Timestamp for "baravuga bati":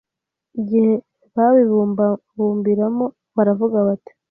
3.35-4.11